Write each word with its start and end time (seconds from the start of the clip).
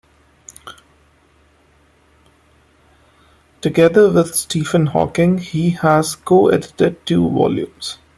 Together 3.61 4.11
with 4.11 4.33
Stephen 4.35 4.87
Hawking, 4.87 5.37
he 5.37 5.69
has 5.69 6.15
coedited 6.15 6.95
two 7.05 7.29
volumes. 7.29 7.99